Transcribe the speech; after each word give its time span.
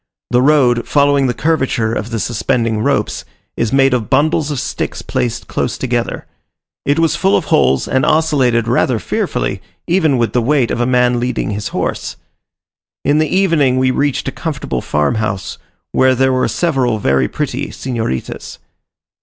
The 0.31 0.41
road, 0.41 0.87
following 0.87 1.27
the 1.27 1.33
curvature 1.35 1.93
of 1.93 2.09
the 2.09 2.19
suspending 2.19 2.79
ropes, 2.81 3.23
is 3.55 3.71
made 3.71 3.93
of 3.93 4.09
bundles 4.09 4.49
of 4.49 4.59
sticks 4.59 5.03
placed 5.03 5.47
close 5.47 5.77
together. 5.77 6.25
It 6.87 6.97
was 6.97 7.15
full 7.15 7.37
of 7.37 7.45
holes, 7.45 7.87
and 7.87 8.03
oscillated 8.03 8.67
rather 8.67 8.97
fearfully, 8.97 9.61
even 9.85 10.17
with 10.17 10.33
the 10.33 10.41
weight 10.41 10.71
of 10.71 10.81
a 10.81 10.87
man 10.87 11.19
leading 11.19 11.51
his 11.51 11.67
horse. 11.67 12.15
In 13.05 13.19
the 13.19 13.27
evening 13.29 13.77
we 13.77 13.91
reached 13.91 14.27
a 14.27 14.31
comfortable 14.31 14.81
farm 14.81 15.13
house, 15.21 15.59
where 15.91 16.15
there 16.15 16.33
were 16.33 16.47
several 16.47 16.97
very 16.97 17.27
pretty 17.27 17.69
senoritas. 17.69 18.57